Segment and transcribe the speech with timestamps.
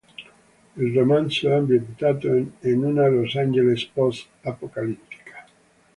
[0.77, 5.45] Il romanzo è ambientato in una Los Angeles Post-apocalittica.